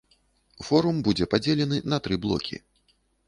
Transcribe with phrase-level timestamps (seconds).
[0.69, 2.61] Форум будзе падзелены на тры блокі.